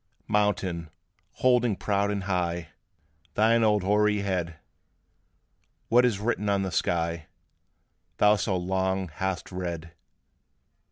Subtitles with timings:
[0.27, 0.89] Mountain,
[1.33, 2.69] holding proud and high
[3.35, 4.57] Thine old hoary head,
[5.89, 7.27] What is written on the sky,
[8.17, 9.93] Thou so long hast read?